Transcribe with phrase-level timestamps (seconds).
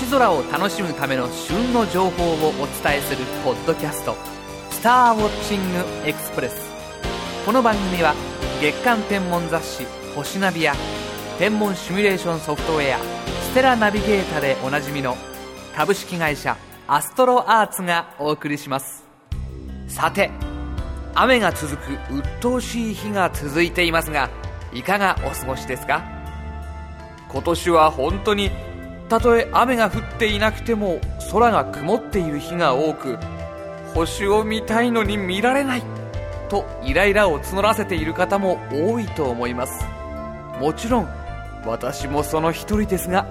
[0.00, 4.16] 星空を楽しむための旬の情報をお伝えするポッドキャスト
[4.70, 6.60] 「スターウォッチングエクスプレス」
[7.46, 8.12] この番組は
[8.60, 9.86] 月間天文雑誌
[10.16, 10.74] 「星ナビ」や
[11.38, 12.98] 天文シミュレーションソフトウェア
[13.50, 15.16] 「ステラナビゲータ」でおなじみの
[15.76, 16.56] 株式会社
[16.88, 19.04] アストロアーツがお送りします。
[19.86, 20.30] さて
[21.14, 24.28] 雨が続く鬱陶しい日が続いていますが
[24.72, 26.02] いかがお過ごしですか？
[27.28, 28.50] 今年は本当に
[29.14, 30.98] たとえ雨が降っていなくても
[31.30, 33.16] 空が曇っている日が多く
[33.94, 35.84] 星を見たいのに見られない
[36.48, 39.86] とイライラを募らせている方も多いと思います。
[40.60, 41.08] もちろん
[41.64, 43.24] 私もその一人ですが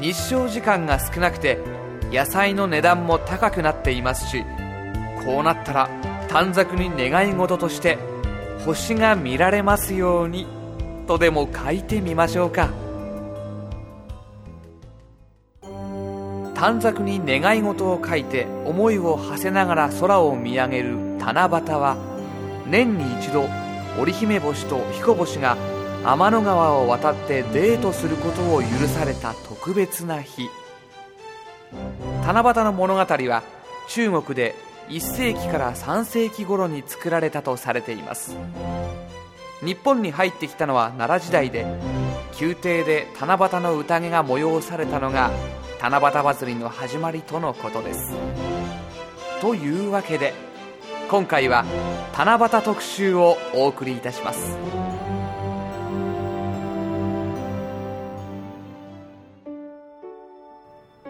[0.00, 1.58] 日照時間が少なくて
[2.10, 4.42] 野菜の値段も高くなっていますし
[5.26, 5.90] こうなったら
[6.28, 7.98] 短冊に願い事として
[8.64, 10.46] 星が見られますように
[11.06, 12.89] とでも書いてみましょうか。
[16.60, 21.96] 短冊に願い事を書いて思いを馳せながら空を見上げる七夕は
[22.66, 23.48] 年に一度
[23.98, 25.56] 織姫星と彦星が
[26.04, 30.50] 天の川を渡ってデートすることを許された特別な日。
[32.26, 33.42] 七夕の物語は
[33.88, 34.54] 中国で
[34.90, 38.36] 1世紀から3世紀頃に作られたとされています。
[39.64, 41.64] 日本に入ってきたのは奈良時代で
[42.38, 45.30] 宮廷で七夕の宴が催されたのが
[45.80, 48.12] 七夕祭りの始まりとのことです。
[49.40, 50.34] というわけで
[51.08, 51.64] 今回は
[52.14, 54.58] 七夕特集をお送りいたします。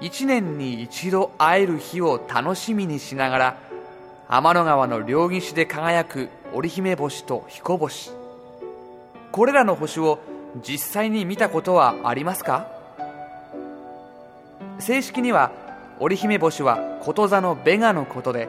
[0.00, 3.58] 一年に一度会える日を楽しみにしながら
[4.28, 8.10] 天の川の両岸で輝く織姫星と彦星。
[9.30, 10.18] これらの星を
[10.60, 12.74] 実際に見たことはありますか？
[14.78, 15.52] 正式には
[15.98, 18.48] 織姫星はこと座のベガのことで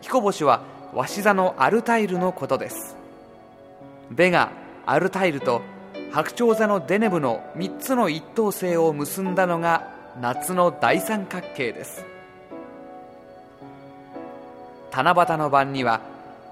[0.00, 0.62] 彦星は
[0.94, 2.96] 鷲座のアルタイルのことです。
[4.10, 4.52] ベガ
[4.86, 5.62] アルタイルと
[6.12, 9.88] 白鳥座のデネブの3つの一等星を結んだのが
[10.20, 12.04] 夏の大三角形です。
[14.92, 16.00] 七夕の晩には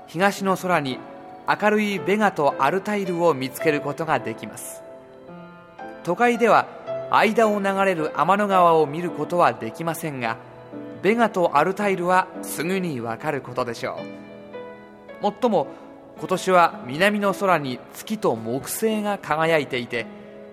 [0.08, 0.98] 東の空に
[1.46, 4.82] 明るいベガとアルタイルを見つけることができます。
[6.02, 6.66] 都会では
[7.16, 10.38] 間を流れる天の川を見ることはできませんが
[11.02, 13.98] ベガとアルタイルはすぐにわかることでしょ
[15.20, 15.22] う。
[15.22, 15.66] もっとも
[16.18, 20.06] 今年は南の空に月と木星が輝いていて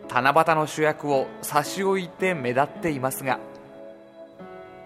[0.09, 3.39] 七夕の主役を差し置いて目立っていますが。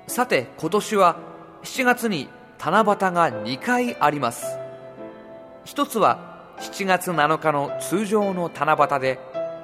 [0.07, 1.17] さて今年は
[1.63, 2.27] 7月に
[2.59, 4.57] 七夕が2回あります。
[5.63, 9.19] 一つは7月7日の通常の七夕で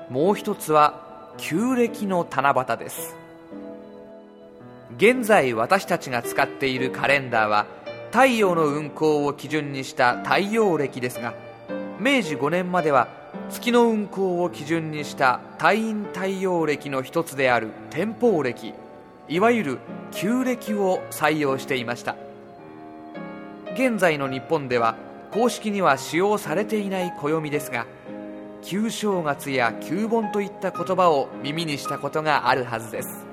[0.10, 1.09] もう一つは
[1.42, 3.16] 旧暦の七夕です。
[4.98, 7.66] 現在私たちが使っているカレンダーは
[8.12, 11.34] 太陽の運行を基準にした太陽暦ですが
[12.00, 13.08] 明治5年までは
[13.50, 18.74] 月の運行を基準にした太陰太陽暦の一つである天保暦
[19.30, 19.80] いわゆる
[20.12, 22.16] 旧暦を採用していました。
[23.76, 24.96] 現在の日本では
[25.32, 27.86] 公式には使用されていない暦ですが
[28.62, 33.26] 旧正月や旧盆といった言葉を耳にしたことがあるはずです。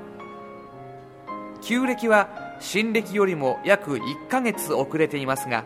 [1.63, 2.29] 旧暦は
[2.61, 5.65] 新暦よりも約1ヶ月遅れていますが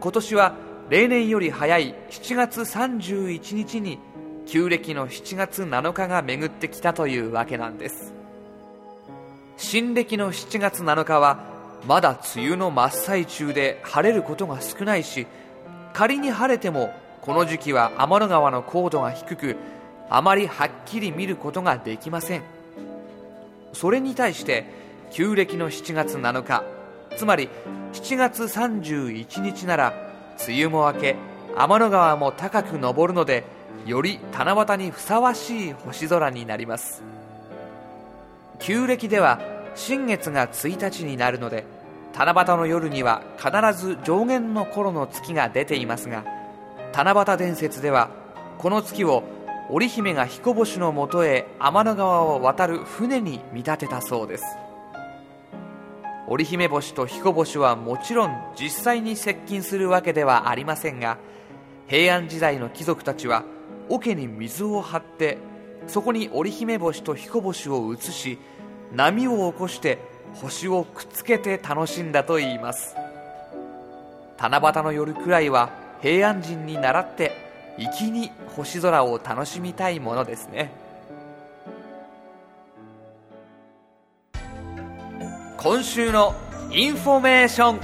[0.00, 0.56] 今年は
[0.88, 3.98] 例年より早い7月31日に
[4.46, 8.14] 旧暦の7月7日が巡ってきたというわけなんです。
[9.58, 11.44] 新暦の7月7日は
[11.86, 15.26] まだ梅雨の真っ最中で晴れることが少ないし
[15.92, 16.92] 仮に晴れても
[17.22, 19.56] この時期は天の川の高度が低く
[20.10, 22.42] あまりはっきり見ることができません。
[23.72, 24.64] それに対して
[25.10, 26.64] 旧暦の7月7日
[27.16, 27.48] つまり
[27.92, 29.92] 7月31日なら
[30.46, 31.16] 梅雨も明け
[31.56, 33.44] 天の川も高く昇るので
[33.86, 37.02] より七夕にふさわしい星空になります。
[38.58, 39.40] 旧暦では
[39.74, 41.64] 新月が1日になるので
[42.16, 43.50] 七夕の夜には必
[43.80, 46.24] ず上限の頃の月が出ていますが
[46.94, 48.10] 七夕伝説では
[48.58, 49.22] この月を
[49.70, 54.44] 織姫が彦星のもとへ天の川を渡る船に見立てたそうです。
[56.26, 61.18] 織姫星と彦星はもちろん実際に接近するわけではありませんが
[61.86, 63.44] 平安時代の貴族たちは
[63.88, 65.38] 桶に水を張って
[65.86, 68.38] そこに織姫星と彦星を移し
[68.92, 69.98] 波を起こして
[70.34, 72.94] 星をくっつけて楽しんだといいます。
[74.38, 75.70] 七夕の夜くらいは
[76.00, 77.32] 平安人に倣って
[77.78, 80.70] 粋に星空を楽しみたいものですね。
[85.56, 86.34] 今週の
[86.70, 87.80] インフォメーション。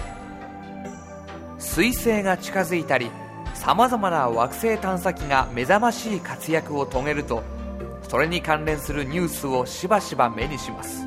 [1.59, 3.11] 彗星が近づいたり
[3.55, 7.43] さまざまな惑星探査機が目覚ましい活躍を遂げると
[8.03, 11.07] それに関連するニュースをしばしば目にします。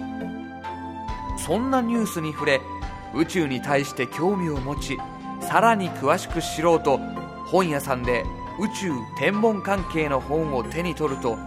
[1.37, 2.61] そんなニュースに触れ
[3.13, 4.97] 宇宙に対して興味を持ち
[5.47, 6.99] さらに詳しく知ろうと
[7.45, 8.23] 本屋さんで
[8.59, 11.37] 宇宙天文関係の本を手に取ると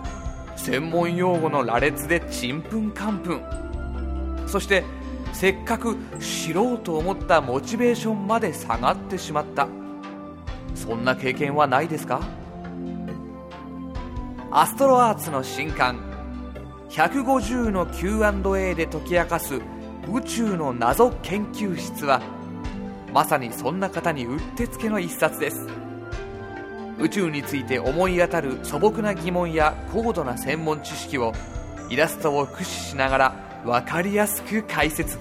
[0.57, 4.45] 専門用語の羅列でちんぷんかんぷん。
[4.47, 4.85] そして
[5.33, 9.69] せっかく知ろうと思ったモチベーションまで下がってしまった。
[10.75, 12.21] そんな経験はないですか？
[14.51, 16.01] アストロアーツの新刊
[16.89, 19.61] 150の Q&A で解き明かす
[20.11, 22.21] 宇宙の謎研究室は
[23.13, 25.67] まさにそんな方にうってつけの一冊です。
[26.99, 31.33] 宇宙について思い当たる素朴な疑問や高度な専門知識を
[31.89, 33.35] イラストを駆使しながら
[33.65, 35.19] 分かりやすく解説。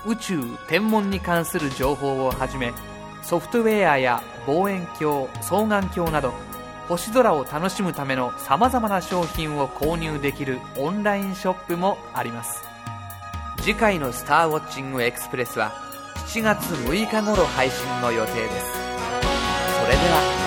[0.04, 2.74] 宇宙天文に関する情報をはじめ
[3.22, 6.34] ソフトウェアや望遠鏡双眼鏡など
[6.88, 12.64] 星空を楽しむためのさまざまな商品を購入できるオンラインショップもあります。
[13.58, 15.72] 次回の「スターウォッチングエクスプレス」は
[16.28, 18.72] 7月6日頃配信の予定です。
[18.72, 20.45] それでは